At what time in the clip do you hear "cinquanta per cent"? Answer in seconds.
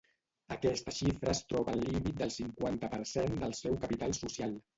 2.37-3.37